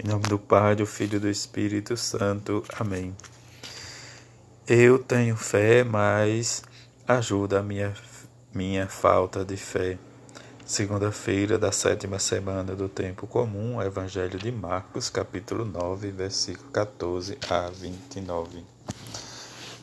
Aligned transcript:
Em 0.00 0.06
nome 0.06 0.22
do 0.28 0.38
Pai, 0.38 0.76
do 0.76 0.86
Filho 0.86 1.16
e 1.16 1.18
do 1.18 1.28
Espírito 1.28 1.96
Santo. 1.96 2.62
Amém. 2.78 3.12
Eu 4.64 4.96
tenho 4.96 5.34
fé, 5.34 5.82
mas 5.82 6.62
ajuda 7.04 7.58
a 7.58 7.62
minha, 7.64 7.92
minha 8.54 8.86
falta 8.86 9.44
de 9.44 9.56
fé. 9.56 9.98
Segunda-feira 10.64 11.58
da 11.58 11.72
sétima 11.72 12.20
semana 12.20 12.76
do 12.76 12.88
tempo 12.88 13.26
comum, 13.26 13.82
Evangelho 13.82 14.38
de 14.38 14.52
Marcos, 14.52 15.10
capítulo 15.10 15.64
9, 15.64 16.12
versículo 16.12 16.70
14 16.70 17.36
a 17.50 17.68
29. 17.68 18.64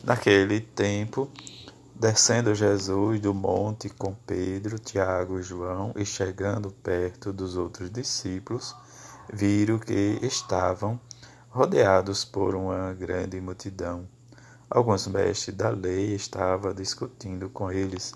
Naquele 0.02 0.60
tempo, 0.60 1.30
descendo 1.94 2.54
Jesus 2.54 3.20
do 3.20 3.34
monte 3.34 3.90
com 3.90 4.14
Pedro, 4.26 4.78
Tiago 4.78 5.38
e 5.38 5.42
João, 5.42 5.92
e 5.94 6.06
chegando 6.06 6.70
perto 6.70 7.34
dos 7.34 7.54
outros 7.54 7.90
discípulos, 7.90 8.74
viram 9.32 9.78
que 9.78 10.18
estavam 10.22 11.00
rodeados 11.50 12.24
por 12.24 12.54
uma 12.54 12.92
grande 12.92 13.40
multidão. 13.40 14.06
Alguns 14.68 15.06
mestres 15.06 15.56
da 15.56 15.70
lei 15.70 16.14
estavam 16.14 16.74
discutindo 16.74 17.48
com 17.48 17.70
eles. 17.70 18.14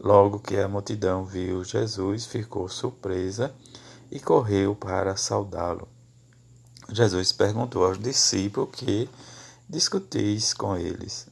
Logo 0.00 0.40
que 0.40 0.56
a 0.56 0.66
multidão 0.66 1.24
viu 1.24 1.62
Jesus, 1.62 2.26
ficou 2.26 2.68
surpresa 2.68 3.54
e 4.10 4.18
correu 4.18 4.74
para 4.74 5.16
saudá-lo. 5.16 5.88
Jesus 6.90 7.32
perguntou 7.32 7.84
aos 7.84 7.98
discípulos 7.98 8.70
que 8.72 9.08
discutis 9.68 10.52
com 10.52 10.76
eles. 10.76 11.26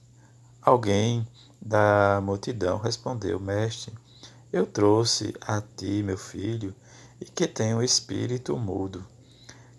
Alguém 0.60 1.26
da 1.60 2.20
multidão 2.22 2.78
respondeu: 2.78 3.38
Mestre, 3.38 3.92
eu 4.52 4.66
trouxe 4.66 5.34
a 5.40 5.60
ti, 5.60 6.02
meu 6.02 6.18
filho, 6.18 6.74
e 7.20 7.24
que 7.24 7.46
tem 7.46 7.74
um 7.74 7.82
espírito 7.82 8.56
mudo. 8.56 9.04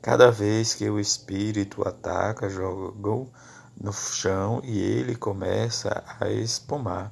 Cada 0.04 0.30
vez 0.30 0.76
que 0.76 0.90
o 0.90 1.00
espírito 1.00 1.88
ataca, 1.88 2.50
joga 2.50 3.32
no 3.80 3.94
chão 3.94 4.60
e 4.62 4.78
ele 4.78 5.16
começa 5.16 6.04
a 6.20 6.30
espumar. 6.30 7.10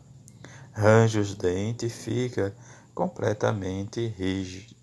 Range 0.73 1.17
os 1.17 1.34
dentes 1.34 1.89
e 1.89 1.89
fica 1.89 2.53
completamente 2.94 4.06
rígido. 4.08 4.75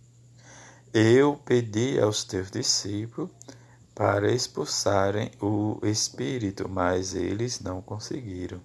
Eu 0.94 1.38
pedi 1.44 2.00
aos 2.00 2.24
teus 2.24 2.50
discípulos 2.50 3.30
para 3.94 4.32
expulsarem 4.32 5.30
o 5.38 5.78
espírito, 5.82 6.66
mas 6.66 7.14
eles 7.14 7.60
não 7.60 7.82
conseguiram. 7.82 8.58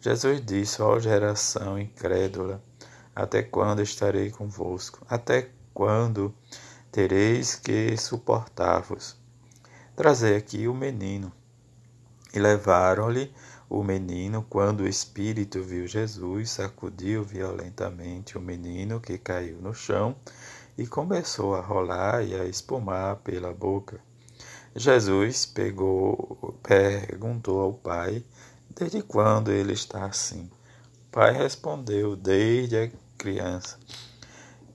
Jesus 0.00 0.44
disse: 0.44 0.82
Ó 0.82 0.98
geração 0.98 1.78
incrédula, 1.78 2.60
até 3.14 3.40
quando 3.40 3.82
estarei 3.82 4.32
convosco? 4.32 5.06
Até 5.08 5.48
quando 5.72 6.34
tereis 6.94 7.56
que 7.56 7.96
suportar-vos? 7.96 9.16
Trazei 9.96 10.36
aqui 10.36 10.68
o 10.68 10.72
menino. 10.72 11.32
E 12.32 12.38
levaram-lhe 12.38 13.34
o 13.68 13.82
menino. 13.82 14.46
Quando 14.48 14.82
o 14.82 14.88
espírito 14.88 15.60
viu 15.60 15.88
Jesus, 15.88 16.50
sacudiu 16.50 17.24
violentamente 17.24 18.38
o 18.38 18.40
menino 18.40 19.00
que 19.00 19.18
caiu 19.18 19.60
no 19.60 19.74
chão 19.74 20.14
e 20.78 20.86
começou 20.86 21.56
a 21.56 21.60
rolar 21.60 22.22
e 22.22 22.32
a 22.32 22.44
espumar 22.44 23.16
pela 23.16 23.52
boca. 23.52 23.98
Jesus 24.76 25.46
pegou, 25.46 26.56
perguntou 26.62 27.60
ao 27.60 27.72
pai 27.72 28.24
desde 28.70 29.02
quando 29.02 29.50
ele 29.50 29.72
está 29.72 30.04
assim. 30.04 30.48
O 31.08 31.10
pai 31.10 31.32
respondeu: 31.32 32.14
desde 32.14 32.76
a 32.76 32.90
criança. 33.18 33.80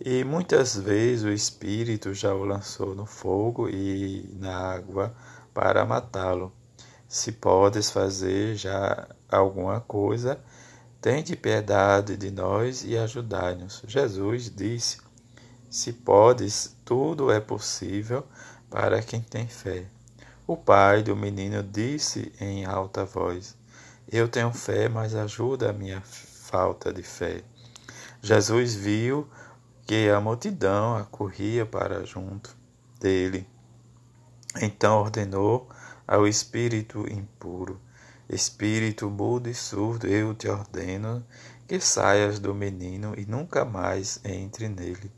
E 0.01 0.23
muitas 0.23 0.77
vezes 0.77 1.25
o 1.25 1.29
Espírito 1.29 2.13
já 2.13 2.33
o 2.33 2.45
lançou 2.45 2.95
no 2.95 3.05
fogo 3.05 3.67
e 3.67 4.33
na 4.39 4.55
água 4.55 5.13
para 5.53 5.83
matá-lo. 5.83 6.53
Se 7.05 7.33
podes 7.33 7.91
fazer 7.91 8.55
já 8.55 9.09
alguma 9.29 9.81
coisa, 9.81 10.39
tente 11.01 11.35
piedade 11.35 12.15
de 12.15 12.31
nós 12.31 12.85
e 12.85 12.97
ajudai-nos. 12.97 13.83
Jesus 13.85 14.49
disse: 14.49 15.01
Se 15.69 15.91
podes, 15.91 16.77
tudo 16.85 17.29
é 17.29 17.41
possível 17.41 18.25
para 18.69 19.01
quem 19.01 19.19
tem 19.19 19.47
fé. 19.47 19.85
O 20.47 20.55
pai 20.55 21.03
do 21.03 21.13
menino 21.13 21.61
disse 21.61 22.31
em 22.39 22.63
alta 22.63 23.03
voz: 23.03 23.53
Eu 24.09 24.29
tenho 24.29 24.53
fé, 24.53 24.87
mas 24.87 25.13
ajuda 25.13 25.71
a 25.71 25.73
minha 25.73 26.01
falta 26.01 26.93
de 26.93 27.03
fé. 27.03 27.43
Jesus 28.21 28.75
viu 28.75 29.27
que 29.89 30.07
a 30.07 30.21
multidão 30.21 30.97
acorria 30.97 31.65
para 31.65 32.05
junto 32.05 32.55
dele. 32.99 33.47
Então 34.61 34.99
ordenou 34.99 35.67
ao 36.07 36.27
espírito 36.27 37.11
impuro: 37.11 37.81
Espírito 38.29 39.09
mudo 39.09 39.49
e 39.49 39.55
surdo, 39.55 40.05
eu 40.05 40.35
te 40.35 40.47
ordeno 40.47 41.25
que 41.67 41.79
saias 41.79 42.37
do 42.37 42.53
menino 42.53 43.15
e 43.17 43.25
nunca 43.25 43.65
mais 43.65 44.21
entre 44.23 44.69
nele. 44.69 45.11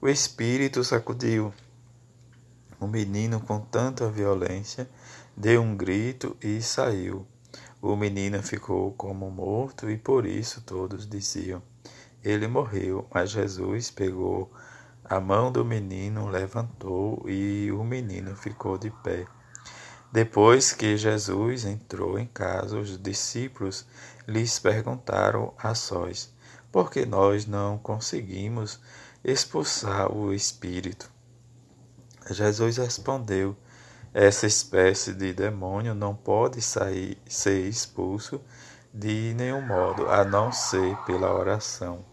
O 0.00 0.08
espírito 0.08 0.82
sacudiu 0.82 1.52
o 2.80 2.86
menino 2.86 3.40
com 3.40 3.60
tanta 3.60 4.10
violência, 4.10 4.88
deu 5.36 5.60
um 5.60 5.76
grito 5.76 6.34
e 6.42 6.62
saiu. 6.62 7.26
O 7.82 7.94
menino 7.94 8.42
ficou 8.42 8.90
como 8.94 9.30
morto 9.30 9.90
e 9.90 9.98
por 9.98 10.24
isso 10.24 10.62
todos 10.62 11.06
diziam: 11.06 11.62
ele 12.24 12.46
morreu, 12.46 13.06
mas 13.12 13.30
Jesus 13.30 13.90
pegou 13.90 14.52
a 15.04 15.20
mão 15.20 15.50
do 15.50 15.64
menino, 15.64 16.28
levantou 16.28 17.24
e 17.26 17.70
o 17.72 17.82
menino 17.82 18.36
ficou 18.36 18.76
de 18.76 18.90
pé. 18.90 19.26
Depois 20.12 20.72
que 20.72 20.96
Jesus 20.96 21.64
entrou 21.64 22.18
em 22.18 22.26
casa, 22.26 22.78
os 22.78 23.00
discípulos 23.00 23.86
lhes 24.26 24.58
perguntaram 24.58 25.52
a 25.58 25.74
sós: 25.74 26.32
por 26.72 26.90
que 26.90 27.04
nós 27.06 27.46
não 27.46 27.78
conseguimos 27.78 28.80
expulsar 29.24 30.12
o 30.12 30.32
espírito? 30.32 31.10
Jesus 32.30 32.76
respondeu: 32.76 33.56
essa 34.12 34.46
espécie 34.46 35.12
de 35.12 35.34
demônio 35.34 35.94
não 35.94 36.14
pode 36.14 36.62
sair, 36.62 37.18
ser 37.28 37.68
expulso 37.68 38.40
de 38.92 39.34
nenhum 39.36 39.60
modo, 39.60 40.08
a 40.08 40.24
não 40.24 40.50
ser 40.50 40.96
pela 41.04 41.32
oração. 41.32 42.04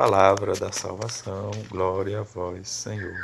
Palavra 0.00 0.54
da 0.54 0.72
salvação, 0.72 1.50
glória 1.68 2.20
a 2.20 2.22
vós, 2.22 2.70
Senhor. 2.70 3.14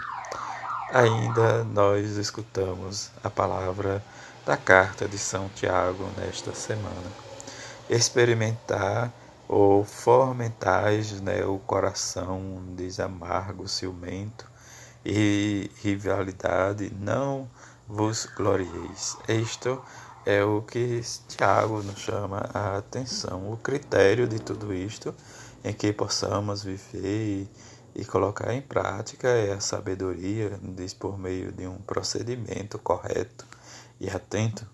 Ainda 0.93 1.65
nós 1.65 2.19
escutamos 2.19 3.11
a 3.25 3.31
palavra 3.31 4.05
da 4.45 4.59
carta 4.59 5.09
de 5.09 5.17
São 5.17 5.49
Tiago 5.55 6.07
nesta 6.19 6.55
semana. 6.55 7.11
Experimentar 7.89 9.11
ou 9.49 9.85
fomentais 9.85 11.19
né, 11.23 11.47
o 11.47 11.59
coração 11.61 12.63
desamargo, 12.77 13.67
ciumento 13.67 14.47
e 15.03 15.71
rivalidade, 15.83 16.93
não 17.01 17.49
vos 17.89 18.27
glorieis. 18.37 19.17
Isto 19.27 19.83
é 20.27 20.45
o 20.45 20.61
que 20.61 21.01
Tiago 21.27 21.83
nos 21.83 22.01
chama 22.01 22.51
a 22.53 22.77
atenção. 22.77 23.51
O 23.51 23.57
critério 23.57 24.29
de 24.29 24.39
tudo 24.39 24.75
isto 24.75 25.15
em 25.67 25.73
que 25.73 25.93
possamos 25.93 26.63
viver 26.63 27.49
e, 27.97 28.01
e 28.01 28.05
colocar 28.05 28.55
em 28.55 28.63
prática 28.63 29.27
é 29.27 29.53
a 29.53 29.61
sabedoria, 29.61 30.57
diz 30.63 30.95
por 30.95 31.19
meio 31.19 31.51
de 31.51 31.67
um 31.67 31.79
procedimento 31.79 32.79
correto 32.79 33.45
e 33.99 34.09
atento, 34.09 34.65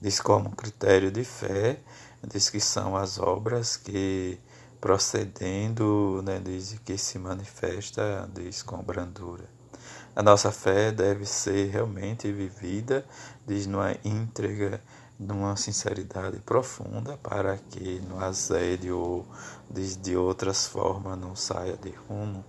diz 0.00 0.18
como 0.18 0.56
critério 0.56 1.10
de 1.10 1.24
fé, 1.24 1.78
diz 2.26 2.48
que 2.48 2.58
são 2.58 2.96
as 2.96 3.18
obras 3.18 3.76
que 3.76 4.40
procedendo, 4.80 6.22
né, 6.24 6.40
diz 6.42 6.80
que 6.86 6.96
se 6.96 7.18
manifesta, 7.18 8.26
diz 8.32 8.62
com 8.62 8.82
brandura. 8.82 9.44
A 10.16 10.22
nossa 10.22 10.50
fé 10.50 10.90
deve 10.90 11.26
ser 11.26 11.70
realmente 11.70 12.32
vivida, 12.32 13.04
diz 13.46 13.66
numa 13.66 13.94
entrega, 14.02 14.80
numa 15.20 15.54
sinceridade 15.54 16.38
profunda, 16.38 17.18
para 17.18 17.58
que 17.58 18.00
no 18.08 18.24
assédio 18.24 18.98
ou 18.98 19.26
diz 19.70 19.94
de 19.94 20.16
outras 20.16 20.66
formas 20.66 21.18
não 21.18 21.36
saia 21.36 21.76
de 21.76 21.90
rumo. 22.08 22.42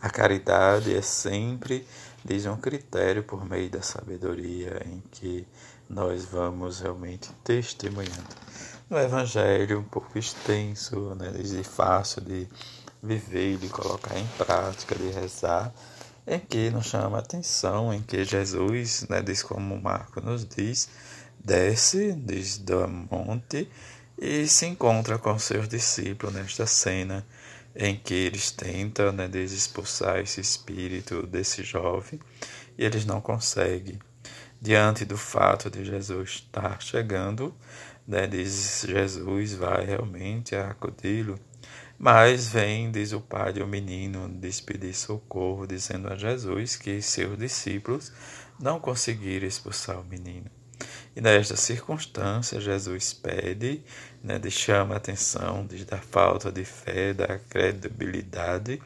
A 0.00 0.08
caridade 0.08 0.96
é 0.96 1.02
sempre, 1.02 1.86
diz 2.24 2.46
um 2.46 2.56
critério 2.56 3.22
por 3.22 3.44
meio 3.44 3.68
da 3.68 3.82
sabedoria 3.82 4.82
em 4.86 5.02
que 5.10 5.46
nós 5.90 6.24
vamos 6.24 6.80
realmente 6.80 7.30
testemunhando. 7.44 8.34
No 8.88 8.98
Evangelho, 8.98 9.80
um 9.80 9.84
pouco 9.84 10.18
extenso, 10.18 11.14
né, 11.16 11.32
e 11.38 11.64
fácil 11.64 12.22
de 12.22 12.48
viver 13.02 13.58
de 13.58 13.68
colocar 13.68 14.18
em 14.18 14.26
prática, 14.38 14.94
de 14.94 15.10
rezar, 15.10 15.72
em 16.26 16.40
que 16.40 16.70
nos 16.70 16.86
chama 16.86 17.18
a 17.18 17.20
atenção, 17.20 17.92
em 17.92 18.02
que 18.02 18.24
Jesus, 18.24 19.06
né, 19.08 19.20
diz 19.20 19.42
como 19.42 19.80
Marco 19.80 20.20
nos 20.20 20.46
diz, 20.46 20.88
desce 21.46 22.12
diz, 22.12 22.58
do 22.58 22.88
monte 22.88 23.70
e 24.18 24.48
se 24.48 24.66
encontra 24.66 25.16
com 25.16 25.38
seus 25.38 25.68
discípulos 25.68 26.34
nesta 26.34 26.66
cena 26.66 27.24
em 27.76 27.94
que 27.94 28.14
eles 28.14 28.50
tentam 28.50 29.12
né, 29.12 29.30
expulsar 29.32 30.18
esse 30.18 30.40
espírito 30.40 31.24
desse 31.24 31.62
jovem 31.62 32.18
e 32.76 32.84
eles 32.84 33.04
não 33.04 33.20
conseguem. 33.20 34.00
Diante 34.60 35.04
do 35.04 35.16
fato 35.16 35.70
de 35.70 35.84
Jesus 35.84 36.30
estar 36.30 36.82
chegando, 36.82 37.54
né, 38.08 38.26
diz 38.26 38.84
Jesus 38.88 39.54
vai 39.54 39.84
realmente 39.84 40.56
acudi-lo, 40.56 41.38
mas 41.96 42.48
vem, 42.48 42.90
diz 42.90 43.12
o 43.12 43.20
pai 43.20 43.52
o 43.62 43.68
menino, 43.68 44.28
despedir 44.28 44.94
socorro, 44.94 45.64
dizendo 45.64 46.12
a 46.12 46.16
Jesus 46.16 46.74
que 46.74 47.00
seus 47.00 47.38
discípulos 47.38 48.10
não 48.58 48.80
conseguiram 48.80 49.46
expulsar 49.46 50.00
o 50.00 50.04
menino. 50.04 50.55
E 51.16 51.20
nesta 51.22 51.56
circunstância, 51.56 52.60
Jesus 52.60 53.14
pede, 53.14 53.82
né, 54.22 54.38
de 54.38 54.50
chama 54.50 54.92
a 54.92 54.96
atenção 54.98 55.66
diz, 55.66 55.82
da 55.86 55.96
falta 55.96 56.52
de 56.52 56.62
fé, 56.62 57.14
da 57.14 57.38
credibilidade, 57.38 58.82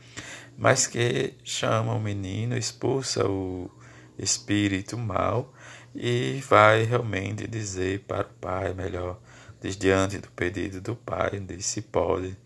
mas 0.57 0.87
que 0.87 1.35
chama 1.43 1.93
o 1.93 1.99
menino, 1.99 2.57
expulsa 2.57 3.27
o 3.27 3.69
espírito 4.17 4.97
mal 4.97 5.53
e 5.93 6.41
vai 6.49 6.85
realmente 6.85 7.49
dizer 7.49 8.05
para 8.07 8.29
o 8.29 8.35
pai, 8.41 8.75
melhor, 8.75 9.19
diz 9.61 9.77
diante 9.77 10.19
do 10.19 10.31
pedido 10.31 10.81
do 10.81 10.95
pai, 10.95 11.41
diz 11.41 11.67
se 11.67 11.83
pode. 11.83 12.37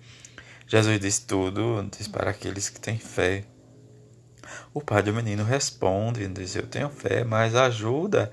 Jesus 0.67 0.99
diz 0.99 1.19
tudo, 1.19 1.87
diz 1.95 2.09
para 2.09 2.31
aqueles 2.31 2.71
que 2.71 2.81
têm 2.81 2.99
fé. 2.99 3.45
O 4.73 4.81
pai 4.81 5.03
do 5.03 5.13
menino 5.13 5.45
responde, 5.45 6.27
diz 6.29 6.57
eu 6.57 6.67
tenho 6.67 6.89
fé, 6.89 7.23
mas 7.23 7.55
ajuda 7.55 8.33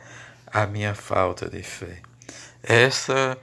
a 0.51 0.65
minha 0.65 0.93
falta 0.93 1.49
de 1.49 1.63
fé. 1.63 2.01
Essa 2.61 3.37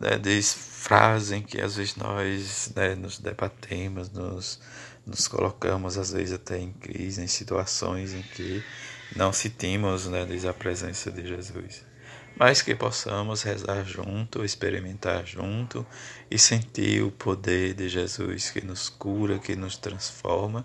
né, 0.00 0.18
diz 0.18 0.52
frase 0.52 1.36
em 1.36 1.42
que 1.42 1.60
às 1.60 1.76
vezes 1.76 1.96
nós 1.96 2.72
né, 2.74 2.94
nos 2.94 3.18
debatemos, 3.18 4.10
nos, 4.10 4.60
nos 5.06 5.28
colocamos 5.28 5.96
às 5.96 6.12
vezes 6.12 6.34
até 6.34 6.58
em 6.58 6.72
crise, 6.72 7.22
em 7.22 7.26
situações 7.26 8.12
em 8.12 8.22
que 8.22 8.62
não 9.14 9.32
sentimos 9.32 10.06
né, 10.06 10.24
diz 10.24 10.44
a 10.44 10.52
presença 10.52 11.10
de 11.10 11.26
Jesus 11.26 11.93
mas 12.36 12.60
que 12.60 12.74
possamos 12.74 13.42
rezar 13.42 13.84
junto, 13.84 14.44
experimentar 14.44 15.24
junto 15.24 15.86
e 16.30 16.38
sentir 16.38 17.02
o 17.02 17.10
poder 17.10 17.74
de 17.74 17.88
Jesus 17.88 18.50
que 18.50 18.64
nos 18.64 18.88
cura, 18.88 19.38
que 19.38 19.54
nos 19.54 19.76
transforma 19.76 20.64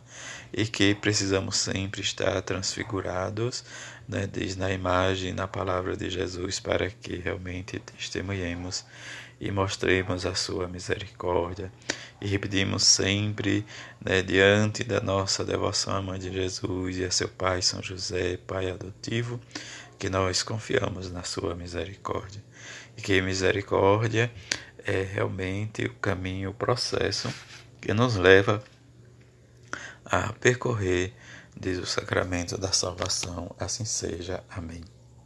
e 0.51 0.65
que 0.65 0.95
precisamos 0.95 1.57
sempre 1.57 2.01
estar 2.01 2.41
transfigurados, 2.41 3.63
né, 4.07 4.27
diz 4.31 4.55
na 4.55 4.71
imagem, 4.71 5.33
na 5.33 5.47
palavra 5.47 5.95
de 5.95 6.09
Jesus, 6.09 6.59
para 6.59 6.89
que 6.89 7.17
realmente 7.17 7.77
testemunhemos 7.79 8.83
e 9.39 9.51
mostremos 9.51 10.25
a 10.25 10.35
sua 10.35 10.67
misericórdia. 10.67 11.71
E 12.19 12.27
repetimos 12.27 12.83
sempre, 12.83 13.65
né, 14.03 14.21
diante 14.21 14.83
da 14.83 14.99
nossa 14.99 15.45
devoção 15.45 15.95
à 15.95 16.01
Mãe 16.01 16.19
de 16.19 16.31
Jesus 16.31 16.97
e 16.97 17.05
a 17.05 17.11
seu 17.11 17.29
Pai 17.29 17.61
São 17.61 17.81
José, 17.81 18.37
Pai 18.45 18.69
adotivo, 18.69 19.39
que 19.99 20.09
nós 20.09 20.41
confiamos 20.41 21.11
na 21.11 21.23
sua 21.23 21.53
misericórdia. 21.53 22.41
E 22.97 23.01
que 23.01 23.21
misericórdia 23.21 24.31
é 24.85 25.03
realmente 25.03 25.85
o 25.85 25.93
caminho, 25.95 26.51
o 26.51 26.53
processo 26.53 27.31
que 27.81 27.93
nos 27.93 28.15
leva 28.15 28.63
a 30.05 30.33
percorrer, 30.33 31.13
diz 31.55 31.77
o 31.77 31.85
sacramento 31.85 32.57
da 32.57 32.71
salvação. 32.71 33.53
Assim 33.59 33.83
seja. 33.83 34.41
Amém. 34.49 34.98